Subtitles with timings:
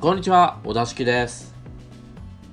[0.00, 1.54] こんにちは、小田敷です。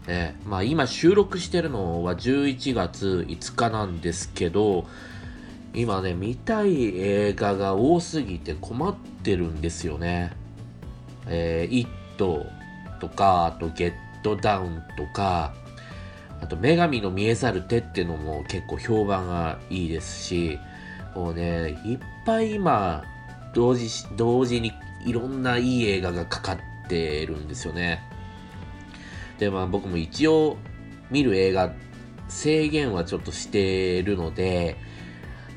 [0.07, 4.85] えー、まあ今収録してるのは11月5日なんですけど、
[5.73, 10.31] 今ね、見たい映画が多すぎて困ってるんですよね。
[11.27, 12.45] えー、イット
[13.01, 15.53] とか、あとゲットダウンとか、
[16.39, 20.59] あと女神の見えざる手っていうのも結構評判がいいですし、
[21.13, 23.03] もうね、いっぱい今、
[23.53, 24.71] 同時同時に
[25.05, 28.01] いろんないい映画がかかっててるんですよね。
[29.39, 30.57] で、まあ僕も一応
[31.09, 31.73] 見る映画
[32.27, 34.77] 制限はちょっとしてるので、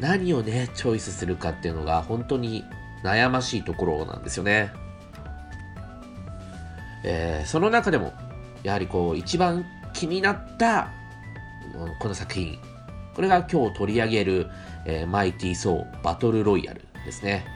[0.01, 2.65] 何をね、チョイスするかっていうのが本当に
[3.03, 4.71] 悩ましいところなんですよね。
[7.05, 8.13] えー、その中でも、
[8.63, 10.93] やはりこう、一番気になった
[11.99, 12.59] この作品。
[13.15, 14.47] これが今日取り上げる、
[14.85, 17.47] えー、マイティー・ソーバトル・ロイヤルですね。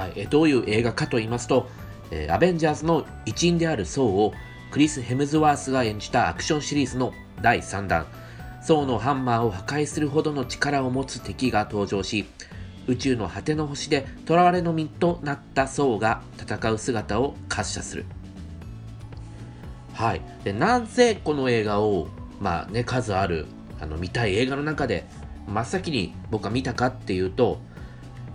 [0.00, 1.68] はい、えどういう映画かと言いますと、
[2.10, 4.32] え、アベンジャーズの一員であるソーを
[4.70, 8.06] クリス・ヘムズワースが演じたアクションシリーズの第3弾、
[8.62, 12.24] ソーのハンマーを破壊するほどの力を持つ敵が登場し、
[12.86, 18.06] 宇宙の果ての星で囚われの身となったソーが戦う姿を滑車する。
[19.92, 20.22] はい。
[20.44, 22.08] で、なぜこの映画を、
[22.40, 23.44] まあね、数ある、
[23.78, 25.04] あの、見たい映画の中で、
[25.46, 27.60] 真っ先に僕は見たかっていうと、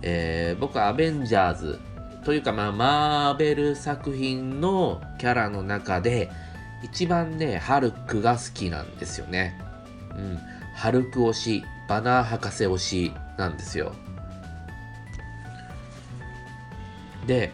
[0.08, 1.80] えー、僕はアベンジャーズ
[2.24, 6.30] というか、まあ、マーベル作品のキャラの中で、
[6.84, 9.60] 一番ね、ハルクが好きなんですよね。
[10.16, 10.38] うん。
[10.76, 13.96] ハルク推し、バナー博士推しなんですよ。
[17.26, 17.50] で、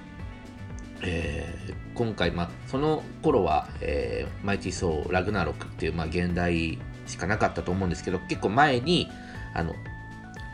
[1.01, 9.09] えー、今回、まあ、その頃は、えー、マイティ・ソー・ラグナロクっていう、まあ、現代しかなかったと思うんですけど、結構前に、
[9.55, 9.75] あの、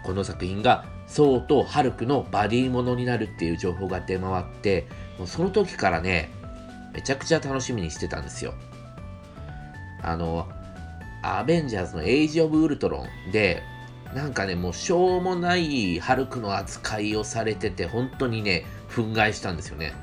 [0.05, 4.87] この作品がソウとハルクのバディものになるっていう情報が出回って、
[5.19, 6.31] もうその時からね、
[6.93, 8.55] めちゃくちゃ楽しみにしてたんですよ。
[10.03, 10.49] あの、
[11.23, 13.63] アベンジャーズのエイジ・オブ・ウルトロンで、
[14.15, 19.95] なんかね、もうしょうもないハルクの扱いをされてて、本当にね、憤慨したんですよね。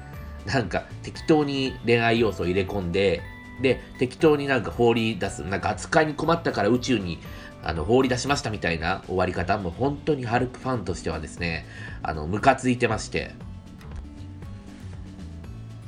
[0.45, 3.21] なんか適当に恋愛要素を入れ込んで、
[3.61, 7.19] で、適当になんか放り出す、なんか扱いに困ったから宇宙に
[7.65, 11.65] あの、放り出しましたみたいな終わり方も本当にハルクファンとしてはですね、
[12.03, 13.33] あの、ムカついてまして。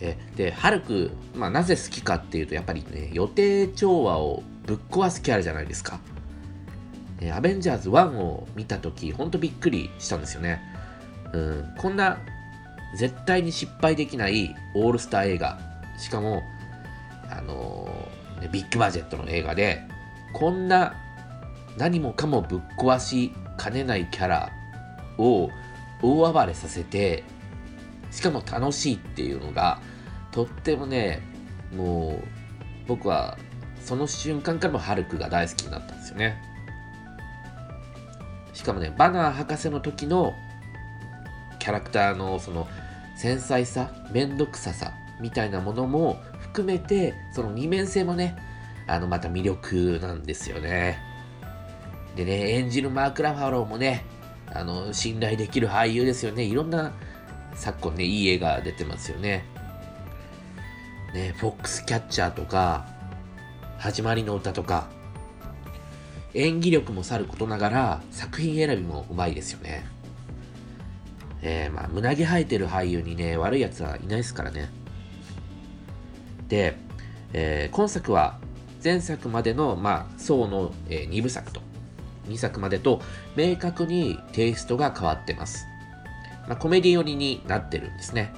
[0.01, 5.99] えで、ハルク、まあ、なぜ好きかっていうと、やっぱりね、予定調和をぶっ壊すキャラじゃないですか。
[7.21, 10.61] えアベンジャーズ1を見たとき、ほんとびっくりしたんですよね。
[11.33, 12.19] うん、こんな
[12.95, 15.59] 絶対に失敗できないオールスター映画、
[15.99, 16.41] しかも、
[17.29, 19.83] あのー、ビッグバジェットの映画で、
[20.33, 20.95] こんな
[21.77, 24.51] 何もかもぶっ壊しかねないキャラ
[25.17, 25.49] を
[26.01, 27.23] 大暴れさせて
[28.11, 29.79] しかも楽しいっていうのが
[30.31, 31.21] とってもね
[31.75, 32.27] もう
[32.87, 33.37] 僕は
[33.81, 36.41] その瞬間からもハルクが大好きになったんですよね。
[38.53, 40.33] しかもねバナー博士の時の
[41.59, 42.67] キャラクターのその
[43.15, 48.35] 繊細さ面倒くささみたいなものも含めてその二面性もね
[48.87, 51.06] あのまた魅力なんですよね。
[52.17, 54.03] でね、演じるマーク・ラファローもね、
[54.47, 56.43] あの、信頼できる俳優ですよね。
[56.43, 56.91] いろんな、
[57.53, 59.45] 昨今ね、いい映画出てますよね。
[61.13, 62.87] ね、フォックスキャッチャーとか、
[63.77, 64.87] 始まりの歌とか、
[66.33, 69.85] 演技力もさることながら、作品選びもうまいですよね。
[71.43, 74.71] えー、まあ、胸毛生えてる俳優にね、悪い奴はいないですからね。
[76.47, 76.75] で、
[77.33, 78.39] えー、今作は
[78.83, 81.61] 前作までの、まあ、層の、えー、2部作と
[82.27, 83.01] 2作までと
[83.35, 85.67] 明確にテイストが変わってます。
[86.47, 88.33] まあ、コメディ寄りになってるんですね。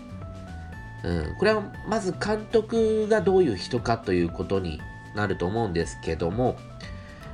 [1.04, 4.82] うん、これはまず監督がどういう人かということに
[5.16, 6.58] なると思うんですけども、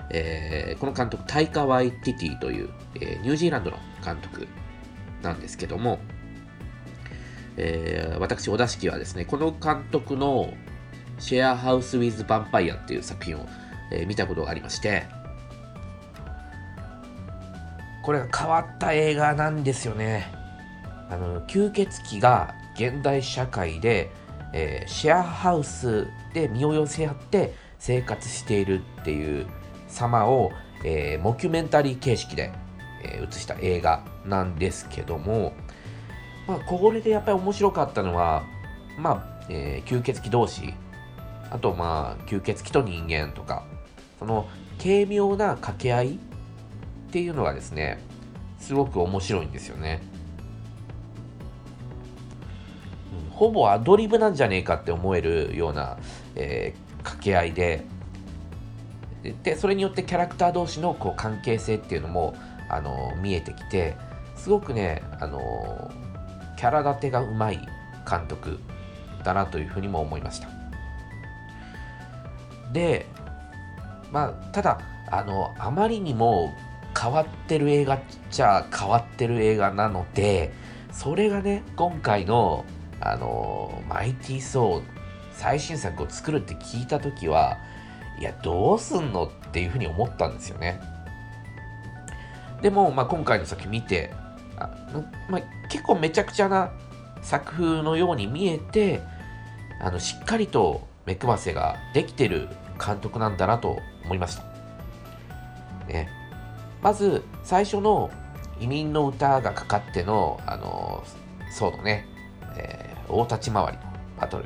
[0.10, 4.48] えー、この監督、タイカ・ワイティティという、えー、ニュージーランドの監督
[5.24, 6.00] なんですけども、
[7.58, 10.54] えー、私、小田式はですね、この監督の
[11.18, 13.48] シェアハウス・ウィズ・ヴァンパイアっていう作品を、
[13.92, 15.04] えー、見たことがありまして、
[18.06, 20.32] これが変わった映画なんですよね。
[21.10, 24.12] あの吸血鬼が現代社会で、
[24.54, 29.48] えー、シェアハウスで身を寄せ合って生活しているっていう
[29.88, 30.52] 様を、
[30.84, 32.52] えー、モキュメンタリー形式で、
[33.04, 35.54] えー、映した映画なんですけども、
[36.48, 38.44] まあ、これでやっぱり面白かったのは、
[39.00, 40.76] まあ、えー、吸血鬼同士、
[41.50, 43.66] あとまあ、吸血鬼と人間とか、
[44.20, 44.48] その
[44.78, 46.20] 軽妙な掛け合い
[47.16, 47.98] っていうのがですね、
[48.60, 50.02] すごく面白いんですよね。
[53.30, 55.98] ほぼアドリブなんじゃねえかって思えるような、
[56.36, 57.86] えー、掛け合いで
[59.44, 62.36] でそれによってキャラクター同士のこう関係性っていうのも
[62.70, 63.96] あの見えてきて
[64.36, 65.92] すごくねあの
[66.58, 67.60] キャラ立てがうまい
[68.10, 68.60] 監督
[69.24, 70.50] だなというふうにも思いました
[72.74, 73.06] で
[74.12, 74.80] まあただ
[75.12, 76.54] あのあまりにも
[77.06, 78.00] 変わってる映画っ
[78.32, 80.52] ちゃ変わってる映画なので
[80.92, 82.66] それがね今回の
[83.00, 84.84] あのマイティー・ソー
[85.32, 87.58] 最新作を作るって聞いた時は
[88.20, 90.80] いやどうすんのっていうふうに思ったんですよね
[92.64, 94.12] でも、まあ、今回の作品見て
[94.58, 94.70] あ
[95.30, 96.72] まあ、結構めちゃくちゃな
[97.22, 99.02] 作風のように見えて
[99.80, 102.48] あのしっかりと目配せができてる
[102.84, 104.44] 監督なんだなと思いました。
[105.88, 106.10] ね、
[106.82, 108.10] まず最初の
[108.60, 111.04] 移民の歌がかかっての、あの
[111.52, 112.08] そうだね、
[112.58, 113.84] えー、大立ち回りの
[114.20, 114.46] バトル。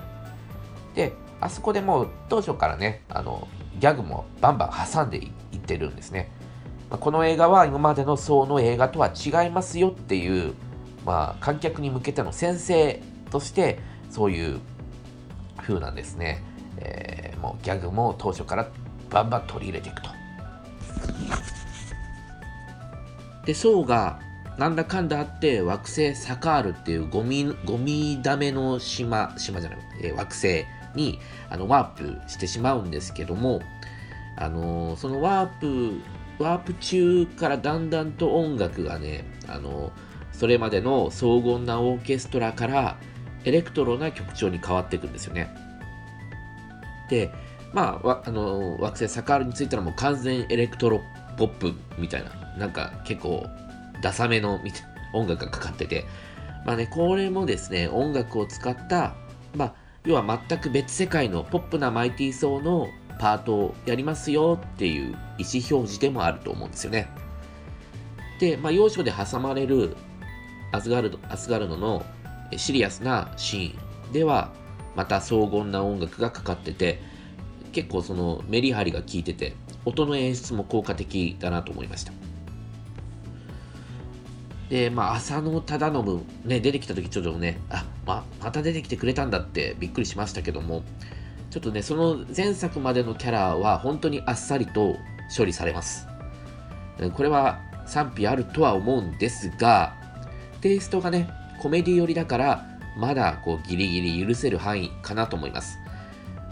[0.95, 3.47] で、あそこでもう当初からね、あの
[3.79, 6.31] ギャグもバンバン挟んでいってるんですね。
[6.89, 10.53] まあ、この映画は今までの層の映画とは違いますよっていう、
[11.05, 13.79] まあ、観客に向けての先生として
[14.09, 14.59] そういう
[15.57, 16.43] 風なんですね、
[16.77, 18.67] えー、もうギャグも当初から
[19.11, 20.18] バンバン取り入れていくと。
[23.49, 24.19] で層が
[24.57, 30.65] なんだかんだあって惑星サカールっていうゴミゴミだめの島島じゃない、えー、惑星
[30.95, 31.19] に
[31.49, 33.61] あのワープしてしまうんですけども
[34.35, 36.01] あのー、そのワープ
[36.39, 39.91] ワープ中からだんだんと音楽がね、あの、
[40.31, 42.97] それまでの荘厳なオーケストラから
[43.43, 45.53] エレクトロな曲調に変わっていくんですよね。
[47.09, 47.29] で、
[47.73, 51.01] まあ、あの惑星サカールについてはもう完全エレクトロ
[51.37, 53.45] ポップみたいな、なんか結構
[54.01, 54.59] ダサめの
[55.13, 56.05] 音楽がかかってて、
[56.65, 59.15] まあね、これもですね、音楽を使った、
[59.55, 59.73] まあ、
[60.05, 62.87] 要は全く別世界のポップなマイティーソーの
[63.19, 67.09] パートをやりますよっていう意思表示でもあると思うんですよね。
[68.39, 69.95] で、まあ、要所で挟まれる
[70.71, 72.05] アスガルドアスガルドの
[72.55, 74.51] シリアスなシーンでは
[74.95, 77.01] また荘厳な音楽がかかってて
[77.73, 79.55] 結構そのメリハリが効いてて
[79.85, 82.13] 音の演出も効果的だなと思いました。
[84.69, 90.83] で、まあ、浅野忠信、ね、出てきた時ちょっとね、あ、ま、また出てきてくれたんだってびっくりしましたけども、
[91.49, 94.97] ちょっとね、その前作までのキャラは本当にあっさりと
[95.35, 96.07] 処理されます。
[97.15, 99.95] これは賛否あるとは思うんですが、
[100.61, 101.29] テイストがね、
[101.59, 105.79] コメディ寄りだから、まだこうギリギリ許せる範囲かなと思います。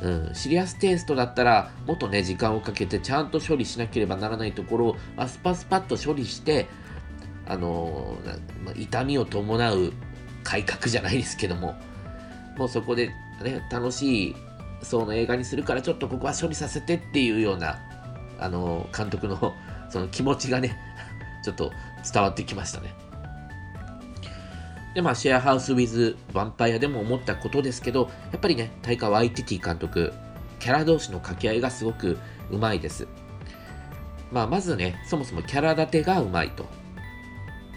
[0.02, 6.68] うん、シリアステイストだったら、もっとね、時間をかけてちゃんと処理しなければならないところを、あスパスパッと処理して、
[7.48, 9.94] あのー、ま痛みを伴う
[10.44, 11.76] 改革じゃないですけども、
[12.58, 13.08] もうそこで、
[13.44, 14.36] ね、楽しい
[14.82, 17.80] 層の映画にするからちょっとここは処理させてっていうような
[18.40, 19.54] あの監督の
[19.90, 20.78] その気持ちがね
[21.44, 21.72] ちょっと
[22.12, 22.94] 伝わってきましたね。
[24.94, 30.12] でまあシェアハウス・ウィズ・ヴァンパイアでも思ったことですけどやっぱりねタイカ・ワイティティ監督
[30.60, 32.18] キャラ同士の掛け合いがすごく
[32.50, 33.08] うまいです。
[34.32, 36.66] まあまずねそもそもキャラ立てがうまいと。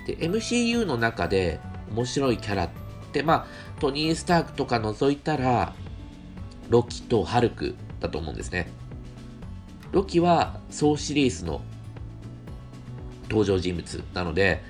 [0.07, 1.61] で MCU の中で
[1.91, 2.69] 面白いキャラっ
[3.13, 5.75] てまあトニー・スタークとか除いたら
[6.69, 8.71] ロキとハルクだと思うんですね。
[9.93, 11.61] ロキは総シリーズの
[13.29, 14.63] 登場人物なので、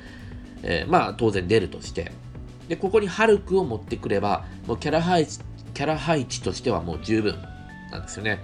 [0.62, 2.12] えー、まあ当然出るとして、
[2.68, 5.38] で、ここにハルクを持ってくれば、もうキャラ配置、
[5.74, 7.36] キャラ配置としてはもう十分
[7.90, 8.38] なんですよね。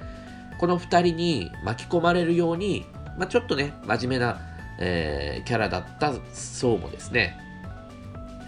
[0.59, 2.87] この2人に巻き込まれるように、
[3.19, 4.41] まあ、ちょっとね、真面目な、
[4.79, 7.39] えー、キャラだった層もですね、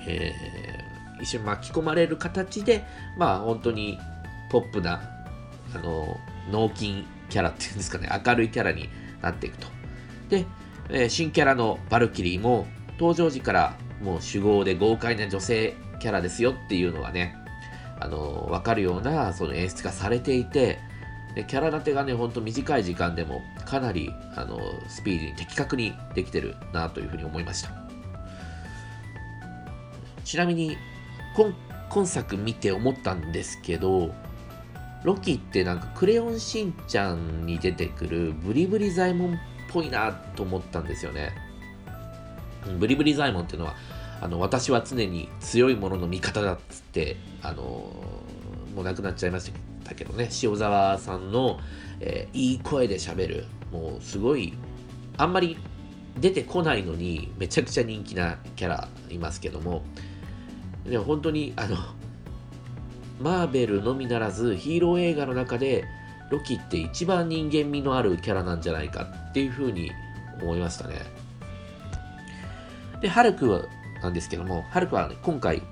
[0.07, 2.85] えー、一緒に巻き込まれる形で、
[3.17, 3.99] まあ本当に
[4.51, 5.01] ポップな、
[5.75, 6.19] あの、
[6.51, 8.89] 脳筋キャラっていうんですかね、明るいキャラに
[9.23, 9.69] なっていくと。
[10.29, 10.47] で、
[10.91, 12.67] えー、新キャラのバルキリーも
[12.99, 17.37] 登場時からもう主語で豪快な女性キャラですよっていうのがね、
[18.01, 20.79] あの、わかるようなその演出がされていて、
[21.35, 24.59] でキャラ立てがね、ほんと短い時間でもかなりあの
[24.89, 27.71] スピーディーに的確にできてるなというふうに思いました。
[30.25, 30.77] ちなみに
[31.37, 31.55] 今
[31.91, 34.15] 今作見て思ったんですけど、
[35.05, 39.37] ロキってなんかクレヨンしんちゃんに出てくるブリブリザイモンっ
[39.71, 41.33] ぽいなと思ったんですよね。
[42.79, 43.77] ブリブリザイモンっていうのは、
[44.21, 49.53] あの私は常に強いものの味方だっつって、あのもう亡くなっちゃいまし
[49.85, 51.59] たけどね、塩沢さんの、
[52.01, 54.55] えー、いい声で喋る、もうすごい、
[55.17, 55.59] あんまり
[56.19, 59.83] 出てこないのにめちゃくちゃ人気なキャラいますけども、
[60.85, 61.77] でも本当にあの
[63.21, 65.85] マーベルのみならずヒーロー映画の中で
[66.31, 69.91] ロキって一番人間味のあるキャラなんじゃないかっていうふうに
[70.41, 70.97] 思いましたね。
[73.01, 73.63] で、ハルクは
[74.03, 75.63] なんですけども、ハルクは、ね、今回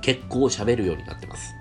[0.00, 1.54] 結構喋るようになってます。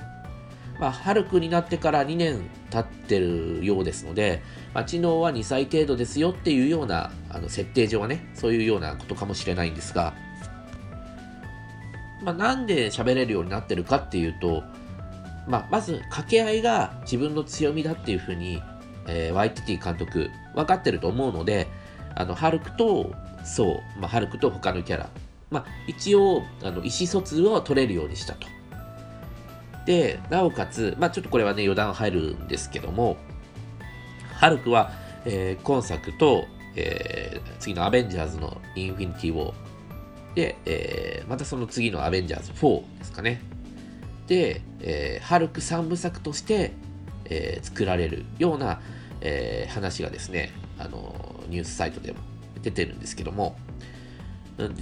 [0.79, 4.41] まあ、ハルクになってから2年経ってるようですので、
[4.73, 10.13] まあ、知能は2歳程度ですよっていうようなあの設定上はね、そういうようなことかもしれないんですが、
[12.21, 14.63] まあ、なんで喋れるようになってるかっていうと、
[15.47, 18.61] まあ、まず掛け合いが自分の強みだっていうふうに、
[19.07, 21.67] えー、ワイティティ監督分かってると思うので
[22.15, 23.11] あのハルクと
[23.43, 25.09] そう、まあ、ハルクと他のキャラ、
[25.49, 28.47] まあ、一応あの意思疎通を取れるようにしたと。
[29.85, 33.17] でなおかつ、まあ、ちょっとこれはね余談入るんですけども
[34.39, 34.91] ハルクは、
[35.25, 43.41] えー、今作と、えー、次のアベンジャーズのインフィニティ・ウォーで、えー、またその次のアベンジャーズ4ですかね。
[44.27, 46.71] で、えー、ハルク3部作として、
[47.25, 48.79] えー、作られるような、
[49.19, 52.19] えー、話がですね、あのニュースサイトでも
[52.61, 53.57] 出てるんですけども、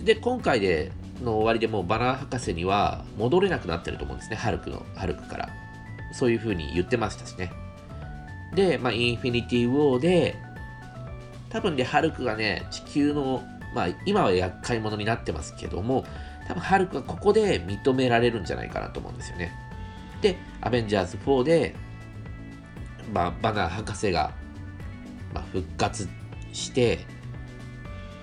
[0.04, 0.92] で、今回で
[1.24, 5.50] の終わりでもうバナー博士には戻れなくなってると思うんですね、ハルクの、ハルクから。
[6.14, 7.52] そういう風に言ってましたしね。
[8.54, 10.36] で、まあ、インフィニティ・ウォーで、
[11.50, 16.06] 多分で、ハルクがね、地球のまあ、今は厄介者になってますけども、
[16.48, 19.52] 多分ハルクはここで認められるんじゃないかなと思うんですよね。
[20.22, 21.76] で、アベンジャーズ4で、
[23.14, 24.32] まあ、バナー博士が、
[25.34, 26.10] まあ、復活
[26.54, 27.06] して、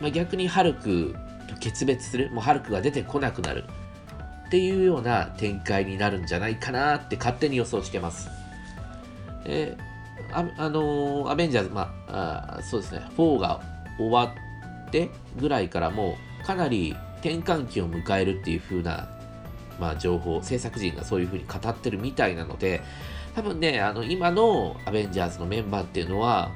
[0.00, 1.14] まあ、逆にハルク
[1.48, 3.64] と決別する、もうハルクが出てこなくなる
[4.46, 8.28] っていうような展開になるんじゃないかなって勝手に予想してます。
[9.44, 9.76] え、
[10.32, 13.60] あ、あのー、アベンジャーズ、まあ、あそうですね、4が
[13.98, 14.34] 終わ
[14.86, 19.08] ってぐらいからもうかなり転換期を迎えるっていう風な、
[19.80, 22.82] まあ、情報制作陣がそういう風に語ってるみたいなので
[23.34, 26.52] 多分ねあの今のアベンジャーズのメンバーっていうのは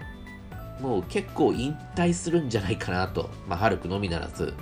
[0.81, 4.55] もう結構引退するんじゃないかなと、まあ、ハルクのみならず。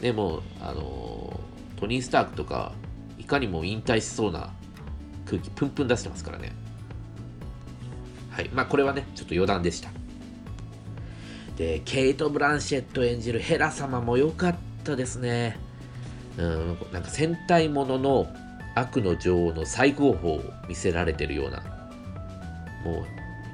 [0.00, 1.40] でもあの
[1.76, 2.72] トニー・スタークとか
[3.18, 4.52] いかにも引退しそうな
[5.24, 6.52] 空気プンプン出してますからね。
[8.32, 8.50] はい。
[8.52, 9.90] まあこれはねちょっと余談でした。
[11.56, 15.58] でケイト・ブランシェット演じるヘラ様も良かったですね。
[16.38, 18.26] うんなんか戦隊ものの
[18.74, 21.62] 悪の女王の最高峰を見せられてるような。
[22.84, 23.04] もう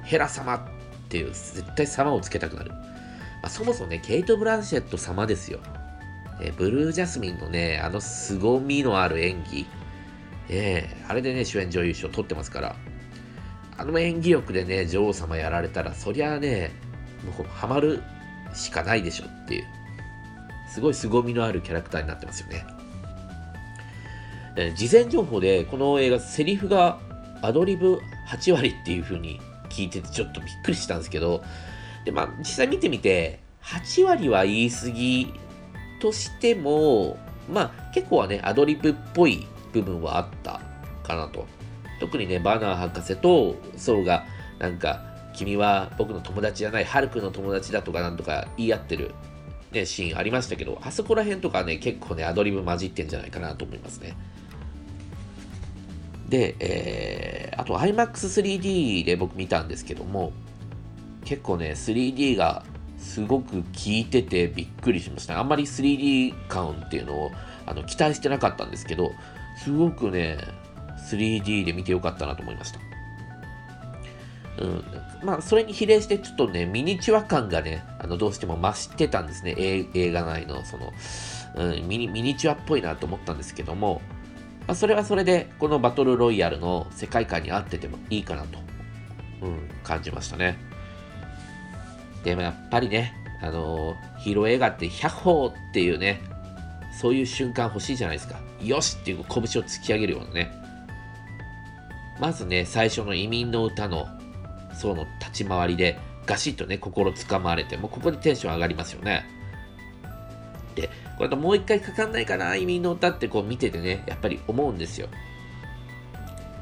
[0.03, 0.61] ヘラ様っ
[1.09, 2.77] ていう絶対様をつけたくなる、ま
[3.43, 5.59] あ、そもそもねケイト・ブランシェット様ですよ、
[6.41, 9.67] えブルージャスミンのねあの凄みのある演技。
[10.51, 12.75] えー、あれでね主演女優賞取ってますから。
[13.79, 16.71] あの演技力でね女王様やられたらそりゃあね
[17.25, 18.03] もうハマる
[18.53, 19.63] しかないでしょっていう、
[20.69, 22.65] すごい凄みのあるキャラクターになってますよね。
[24.75, 26.99] 事前情報でこの映画、セリフが
[27.41, 31.43] アドリブ8割っていう風に聞いててちょっとびっくりしたんですけど、
[32.03, 35.33] でまあ、実際見てみて、8割は言い過ぎ
[36.01, 37.17] としても、
[37.49, 40.59] まあ結構はね、アドリブっぽい部分はあった
[41.03, 41.45] かなと。
[41.99, 44.25] 特にね、バナー博士とソウが
[44.59, 45.01] なんか
[45.33, 49.11] 君は僕の友達じゃない、ハルクの友達だとかなんとか言い合ってる、
[49.71, 54.15] ね、シーンありましたけど、あそこら辺とかね、結構ね、アドリブ混じってんじゃないかなと思いますね。
[56.27, 60.31] で、えー、あと IMAX3D で僕見たんですけども、
[61.25, 62.63] 結構ね、3D が
[62.97, 65.39] すごく効いててびっくりしました。
[65.39, 67.31] あんまり 3D 感っていうのを
[67.65, 69.11] あの期待してなかったんですけど、
[69.63, 70.37] すごくね、
[71.15, 72.79] 3D で見てよかったなと思いました。
[74.59, 74.83] うん、
[75.23, 80.93] まあ、それに比例してちょっとね、ミニチュア感がね、あのどうしても増してたんですね、映画内のその、
[81.55, 84.01] うんミニ、ミニチュアっぽいなと思ったんですけども、
[84.67, 88.59] まあ、それはそれで、このバトルロイヤルの世界観に合っててもいいかなと、
[89.41, 90.57] うん、感じましたね。
[92.23, 96.21] でもやっぱりね、あのー、ヒーロー映画って100歩っていうね、
[96.99, 98.39] そういう瞬間欲しいじゃないですか。
[98.61, 100.58] よしっていう拳を突き上げるようなね。
[102.19, 104.07] まずね、最初の移民の歌の
[104.73, 109.25] 層の立ち回りでガシッとね、心つかまれて、もうここでテンション上がりますよね。
[110.75, 115.07] で、これともう一回かかんないかな、移民の歌ってこう見ててね、やっぱり思うんですよ。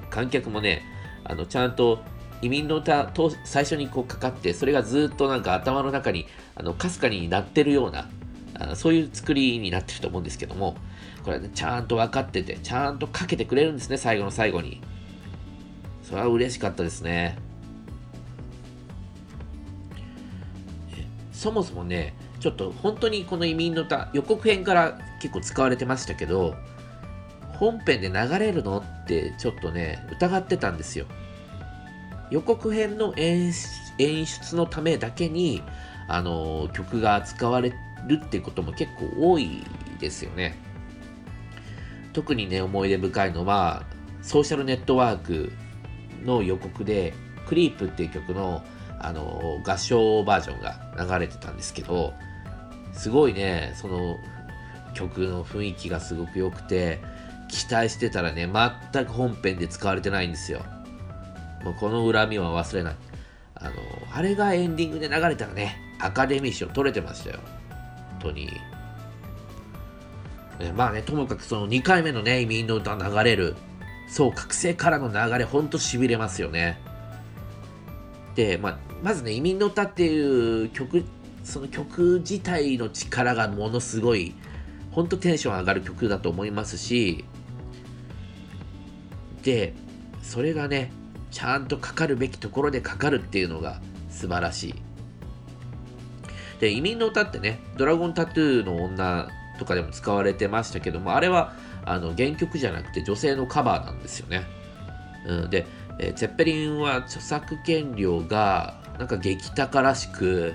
[0.09, 0.83] 観客もね、
[1.23, 2.03] あの、ちゃんと
[2.41, 8.09] 移民の歌と最初にこうかかって、それがずっとなんか頭の中に、あの、かすかになってるような、
[8.59, 10.75] あそういう作りになってると思うんですけども、
[11.23, 14.81] これね、ちゃんと分かってて、ちゃんとかけてくれるんですね、最後の最後に。
[16.07, 17.37] それは嬉しかったですね。
[21.31, 26.55] そもそもね、ちょっと本当にこの移民の歌、予告編から結構使われてましたけど、
[27.57, 31.05] 本編で流れるのってちょっとね疑ってたんですよ
[32.29, 35.63] 予告編の演出のためだけに
[36.07, 37.73] あの曲が使われ
[38.07, 39.63] るってことも結構多い
[39.99, 40.57] ですよね
[42.13, 43.83] 特にね思い出深いのは
[44.21, 45.51] ソーシャルネットワーク
[46.27, 47.13] の予告で
[47.47, 48.63] クリープっていう曲の
[48.99, 52.13] あの合唱バージョンが流れてたんですけど
[52.93, 54.17] すごいねその
[54.95, 56.99] 曲の雰囲気がすごく良くて
[57.47, 60.61] 期待してたらね全く本編で使われてないんですよ。
[61.63, 62.95] もうこの恨みは忘れない。
[63.55, 63.71] あの
[64.13, 67.39] あれがエンディングで流れたらねアカデミー賞取れてましたよ。
[68.19, 68.49] 本当に、
[70.75, 73.55] まあねともかくその2回目のね移民の歌流れる
[74.07, 76.79] そう覚醒からの流れほんとしびれますよね。
[78.35, 81.03] で、まあ、まずね移民の歌っていう曲
[81.43, 84.33] その曲自体の力がものすごい
[84.91, 87.25] 本当テンション上がる曲だと思いますし
[89.43, 89.73] で
[90.21, 90.91] それがね
[91.31, 94.75] ちゃんとかかるべきところでかかるっていうのが素晴らしい。
[96.59, 101.53] で移民の歌ってねドラゴンタトゥーの女とかでも使われてましたけどもあれは
[101.87, 104.43] あの原曲じゃなくて女性のカバーなんですよね、
[105.25, 105.65] うん、で、
[105.99, 110.53] えー、ツェッペリンは著作権料がなんか激高らしく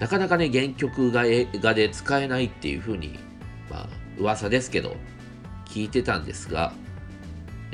[0.00, 3.18] なかなかね原曲が映画で使えないっていう風に
[3.70, 3.88] まあ
[4.18, 4.96] 噂ですけど
[5.66, 6.72] 聞いてたんですが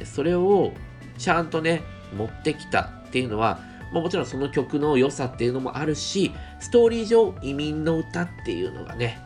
[0.04, 0.72] それを
[1.18, 1.82] ちゃんとね
[2.16, 3.60] 持ってきたっていうのは、
[3.92, 9.18] まあ、もちろんその曲の良さっていうのもあるしストーリー上移民の歌っていうのがね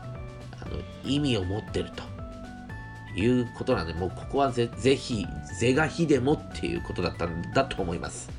[0.61, 2.14] あの意味を持ってると。
[3.15, 5.25] いうことなんでもうここはぜぜひ
[5.59, 8.29] 是が非でもっていうことだったんだと思います。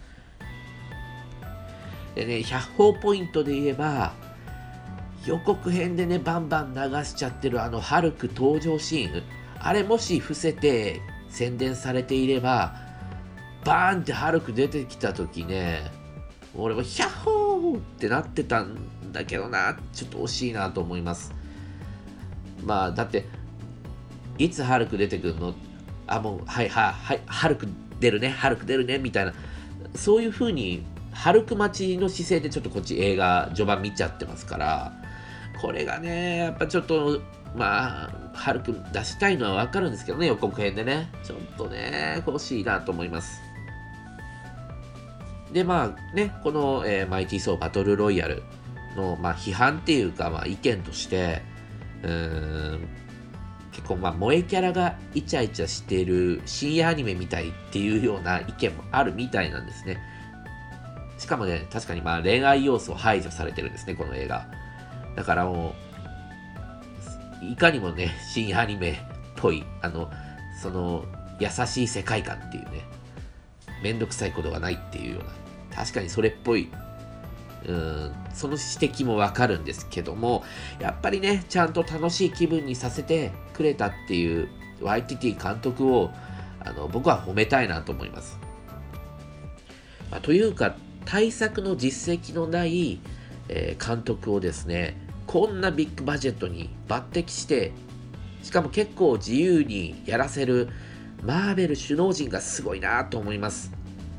[2.14, 4.14] でね100法ポイントで言えば
[5.26, 9.22] 予告編でねバンバン流しちゃってるあのハルク登場シーン。
[9.58, 12.76] あれもし伏せて宣伝されていれば
[13.64, 15.90] バーンってハルク出てきた時ね
[16.54, 18.76] 俺はヒャッホーってなってたん
[19.12, 21.34] だけどなちょっと惜しいなと思います。
[22.64, 23.26] まあだって
[24.38, 25.54] いつハルク出てくるの？
[26.06, 27.68] あもうはいはいはいハルク
[28.00, 28.28] 出るね。
[28.28, 29.32] ハルク出るねみたいな。
[29.94, 34.92] そういう風にハルク待ちの姿勢でちょっとこっち映画序盤見ちゃってますから。
[35.60, 37.20] これがねやっぱちょっと
[37.54, 40.26] まあハルク出したいのはわかるんですけどね。
[40.26, 41.10] 予告編でね。
[41.24, 43.40] ちょっとね欲しいなと思います。
[45.52, 48.42] で、まあね、この、えー、マイティー・ソー・バトル・ロイヤル
[48.96, 51.40] の、まあ、批判っていうか、まあ、意見として、
[52.02, 52.88] うーん、
[53.76, 59.98] 結構、まあ、萌えキャラがイチャイチャしてる深夜アニメみたいっていうような意見もあるみたいなんですね。
[61.18, 64.46] しかもね、確かにまあ恋愛要素を排除されてるんですね、この映画。
[65.14, 65.74] だからも
[67.42, 68.94] う、いかにもね、深夜アニメっ
[69.36, 70.10] ぽい、あの、
[70.62, 71.04] その、
[71.38, 72.82] 優しい世界観っていうね、
[73.82, 75.24] めんどくさいことがないっていうよう
[75.70, 76.70] な確かにそれっぽい
[77.66, 80.44] うんその指摘もわかるんですけども
[80.78, 84.48] やっぱりねちゃんと楽しい気分にさせてくれたっていう
[84.80, 86.10] YTT 監督を
[86.60, 88.38] あの僕は褒めたいなと思います、
[90.10, 93.00] まあ、というか対策の実績のない、
[93.48, 97.72] えー、監督をですねこんなビッグバジェットに抜擢して
[98.42, 100.68] しかも結構自由にやらせる
[101.24, 103.72] マーベル首脳陣がすごいなと思います。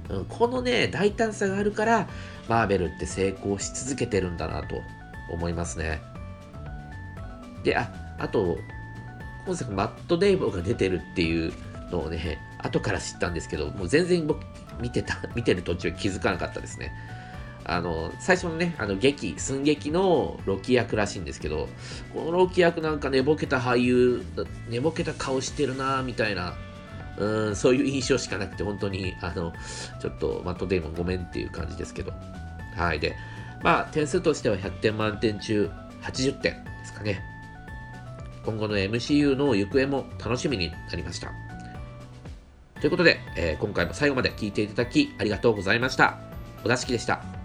[0.10, 2.10] うん、このね、大胆さがあるから、
[2.50, 4.76] マーベルって成功し続けてるんだなと
[5.32, 6.02] 思いますね。
[7.64, 8.58] で、あ、あと、
[9.48, 11.54] 今作マット・デイボーが出てるっていう
[11.90, 14.42] のをね、後から知ったんですけど、もう全然僕
[14.82, 16.92] 見てた、 見てる途中気づかなかったですね。
[17.64, 21.68] あの、最初のね、あの劇、寸劇のロキ役らしいんですけど、
[22.14, 24.24] このロキ役なんか寝ぼけた俳優、
[24.70, 26.56] 寝ぼけた顔してるなみたいな
[27.18, 29.54] うんそういう印象しかなくて、本当に、あの、
[30.00, 32.14] ちょっとマット・デイモンごめんっていう感じですけど。
[32.76, 33.00] はい。
[33.00, 33.16] で、
[33.64, 35.70] まあ、点数としては100点満点中
[36.04, 37.37] 80点ですかね。
[38.48, 41.34] 今後の MCU の行方も楽しみになりました。
[42.80, 46.18] ということで、えー、今回も最後まで聞いていただきありがとうございました。
[46.64, 47.37] お座敷でした。